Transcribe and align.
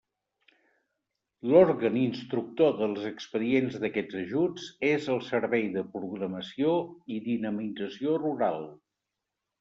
L'òrgan 1.49 1.97
instructor 2.03 2.71
dels 2.79 3.03
expedients 3.09 3.77
d'aquests 3.83 4.17
ajuts 4.21 4.65
és 4.87 5.05
el 5.15 5.21
Servei 5.27 5.67
de 5.75 5.83
Programació 5.97 6.73
i 7.17 7.19
Dinamització 7.27 8.17
Rural. 8.23 8.59